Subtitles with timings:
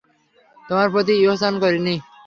[0.65, 1.95] তোমার প্রতি ইহসান করিনি?